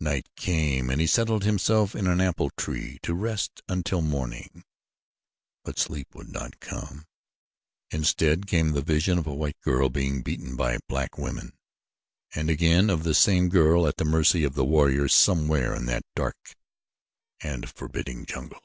[0.00, 4.64] Night came and he settled himself in an ample tree to rest until morning;
[5.64, 7.04] but sleep would not come.
[7.90, 11.52] Instead came the vision of a white girl being beaten by black women,
[12.34, 16.06] and again of the same girl at the mercy of the warriors somewhere in that
[16.14, 16.56] dark
[17.42, 18.64] and forbidding jungle.